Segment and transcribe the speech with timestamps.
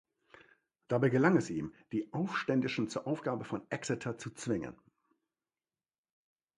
[0.87, 4.75] Dabei gelang es ihm, die Aufständischen zur Aufgabe von Exeter zu zwingen.